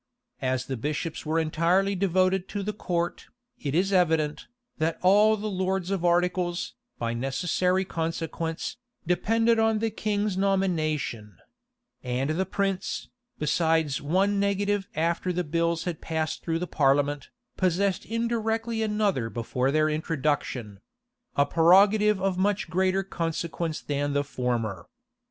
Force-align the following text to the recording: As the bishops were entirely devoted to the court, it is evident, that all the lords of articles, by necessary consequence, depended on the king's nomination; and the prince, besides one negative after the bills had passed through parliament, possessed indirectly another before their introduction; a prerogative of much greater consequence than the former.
As 0.41 0.65
the 0.65 0.77
bishops 0.77 1.27
were 1.27 1.37
entirely 1.37 1.93
devoted 1.93 2.47
to 2.49 2.63
the 2.63 2.73
court, 2.73 3.27
it 3.59 3.75
is 3.75 3.93
evident, 3.93 4.47
that 4.79 4.97
all 5.03 5.37
the 5.37 5.45
lords 5.47 5.91
of 5.91 6.03
articles, 6.03 6.73
by 6.97 7.13
necessary 7.13 7.85
consequence, 7.85 8.77
depended 9.05 9.59
on 9.59 9.77
the 9.77 9.91
king's 9.91 10.35
nomination; 10.35 11.37
and 12.01 12.31
the 12.31 12.47
prince, 12.47 13.09
besides 13.37 14.01
one 14.01 14.39
negative 14.39 14.87
after 14.95 15.31
the 15.31 15.43
bills 15.43 15.83
had 15.83 16.01
passed 16.01 16.41
through 16.41 16.65
parliament, 16.65 17.29
possessed 17.55 18.03
indirectly 18.05 18.81
another 18.81 19.29
before 19.29 19.69
their 19.69 19.87
introduction; 19.87 20.79
a 21.35 21.45
prerogative 21.45 22.19
of 22.19 22.39
much 22.39 22.71
greater 22.71 23.03
consequence 23.03 23.79
than 23.81 24.13
the 24.13 24.23
former. 24.23 24.87